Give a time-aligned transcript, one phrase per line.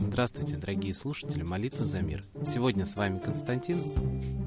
[0.00, 2.24] Здравствуйте, дорогие слушатели «Молитва за мир».
[2.44, 3.78] Сегодня с вами Константин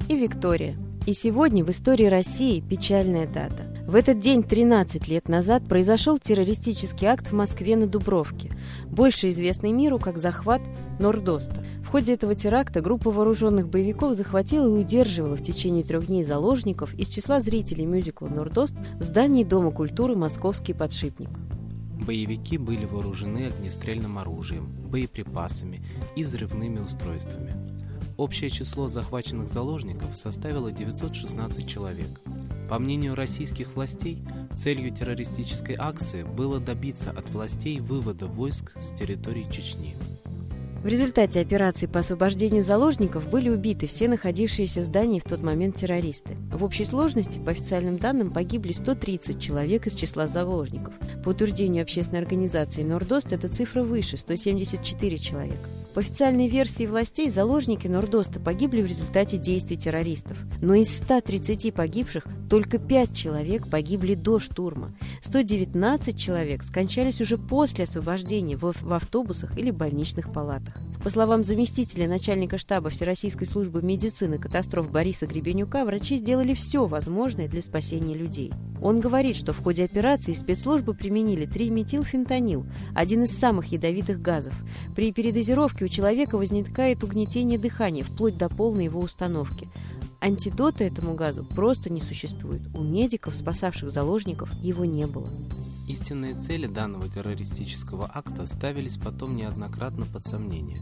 [0.08, 0.76] и Виктория.
[1.06, 3.64] И сегодня в истории России печальная дата.
[3.86, 8.50] В этот день 13 лет назад произошел террористический акт в Москве на Дубровке,
[8.86, 10.60] больше известный миру как захват
[10.98, 11.64] Нордоста.
[11.86, 16.92] В ходе этого теракта группа вооруженных боевиков захватила и удерживала в течение трех дней заложников
[16.94, 21.30] из числа зрителей мюзикла «Нордост» в здании Дома культуры «Московский подшипник».
[22.04, 25.80] Боевики были вооружены огнестрельным оружием, боеприпасами
[26.16, 27.54] и взрывными устройствами.
[28.16, 32.20] Общее число захваченных заложников составило 916 человек.
[32.68, 34.24] По мнению российских властей,
[34.56, 39.94] целью террористической акции было добиться от властей вывода войск с территории Чечни.
[40.82, 45.76] В результате операции по освобождению заложников были убиты все находившиеся в здании в тот момент
[45.76, 46.36] террористы.
[46.52, 50.94] В общей сложности, по официальным данным, погибли 130 человек из числа заложников.
[51.24, 55.58] По утверждению общественной организации «Нордост» эта цифра выше– 174 человека.
[55.96, 60.36] По официальной версии властей, заложники Нордоста погибли в результате действий террористов.
[60.60, 64.92] Но из 130 погибших только 5 человек погибли до штурма.
[65.22, 70.74] 119 человек скончались уже после освобождения в, автобусах или больничных палатах.
[71.02, 77.48] По словам заместителя начальника штаба Всероссийской службы медицины катастроф Бориса Гребенюка, врачи сделали все возможное
[77.48, 78.52] для спасения людей.
[78.82, 84.54] Он говорит, что в ходе операции спецслужбы применили триметилфентанил, один из самых ядовитых газов.
[84.94, 89.68] При передозировке у человека возникает угнетение дыхания, вплоть до полной его установки.
[90.26, 92.60] Антидота этому газу просто не существует.
[92.74, 95.28] У медиков, спасавших заложников, его не было.
[95.86, 100.80] Истинные цели данного террористического акта ставились потом неоднократно под сомнение.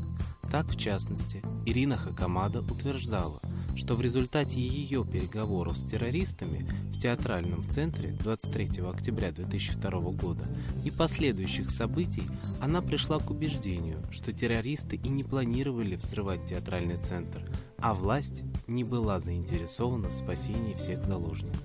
[0.51, 3.42] Так, в частности, Ирина Хакамада утверждала,
[3.77, 10.47] что в результате ее переговоров с террористами в театральном центре 23 октября 2002 года
[10.86, 12.23] и последующих событий
[12.63, 17.42] она пришла к убеждению, что террористы и не планировали взрывать театральный центр,
[17.84, 21.61] а власть не была заинтересована в спасении всех заложников.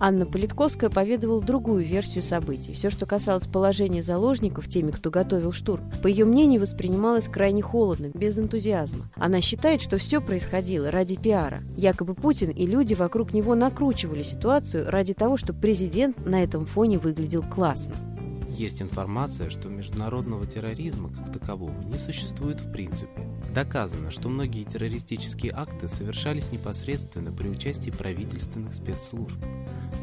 [0.00, 2.72] Анна Политковская поведовала другую версию событий.
[2.72, 8.10] Все, что касалось положения заложников теми, кто готовил штурм, по ее мнению, воспринималось крайне холодно,
[8.12, 9.12] без энтузиазма.
[9.14, 11.62] Она считает, что все происходило ради пиара.
[11.76, 16.98] Якобы Путин и люди вокруг него накручивали ситуацию ради того, чтобы президент на этом фоне
[16.98, 17.94] выглядел классно.
[18.56, 23.26] Есть информация, что международного терроризма как такового не существует в принципе.
[23.54, 29.42] Доказано, что многие террористические акты совершались непосредственно при участии правительственных спецслужб.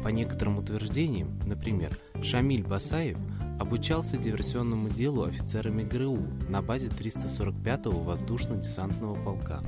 [0.02, 3.18] По некоторым утверждениям, например, Шамиль Басаев
[3.60, 6.18] обучался диверсионному делу офицерами ГРУ
[6.48, 9.60] на базе 345-го воздушно-десантного полка.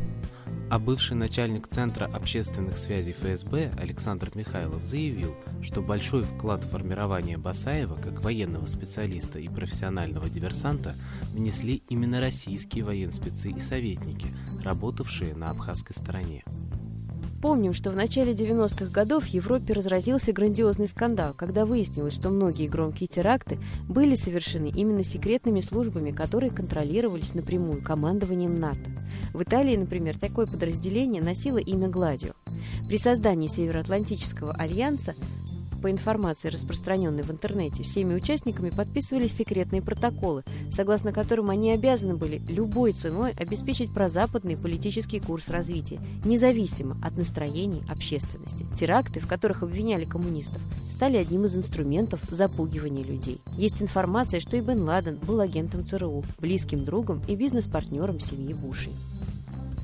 [0.73, 7.37] А бывший начальник Центра общественных связей ФСБ Александр Михайлов заявил, что большой вклад в формирование
[7.37, 10.95] Басаева как военного специалиста и профессионального диверсанта
[11.35, 14.29] внесли именно российские военспецы и советники,
[14.65, 16.43] работавшие на абхазской стороне.
[17.43, 22.69] Помним, что в начале 90-х годов в Европе разразился грандиозный скандал, когда выяснилось, что многие
[22.69, 23.59] громкие теракты
[23.89, 28.93] были совершены именно секретными службами, которые контролировались напрямую командованием НАТО.
[29.35, 32.35] В Италии, например, такое подразделение носило имя «Гладио».
[32.87, 35.17] При создании Североатлантического альянса
[35.83, 42.41] по информации, распространенной в интернете, всеми участниками подписывались секретные протоколы, согласно которым они обязаны были
[42.49, 48.65] любой ценой обеспечить прозападный политический курс развития, независимо от настроений общественности.
[48.79, 53.41] Теракты, в которых обвиняли коммунистов, стали одним из инструментов запугивания людей.
[53.59, 58.93] Есть информация, что и Бен Ладен был агентом ЦРУ, близким другом и бизнес-партнером семьи Бушей.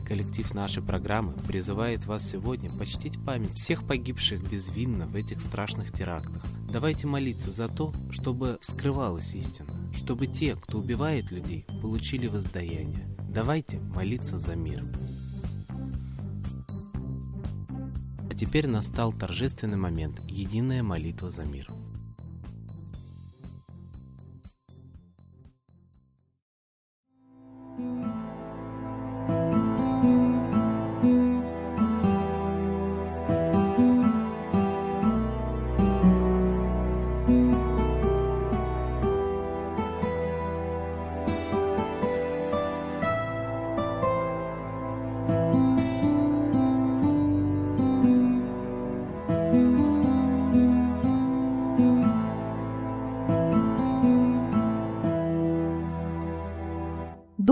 [0.08, 6.42] Коллектив нашей программы призывает вас сегодня почтить память всех погибших безвинно в этих страшных терактах.
[6.72, 13.06] Давайте молиться за то, чтобы вскрывалась истина, чтобы те, кто убивает людей, получили воздаяние.
[13.28, 14.82] Давайте молиться за мир.
[18.30, 21.68] А теперь настал торжественный момент– единая молитва за мир.